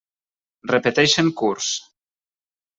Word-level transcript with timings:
Repeteixen 0.71 1.31
curs. 1.43 1.71